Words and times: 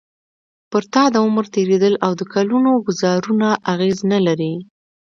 پر 0.71 0.83
تا 0.93 1.03
د 1.13 1.15
عمر 1.25 1.45
تېرېدل 1.55 1.93
او 2.05 2.11
د 2.19 2.21
کلونو 2.33 2.71
ګوزارونه 2.87 3.47
اغېز 3.73 3.97
نه 4.11 4.19
لري. 4.25 4.53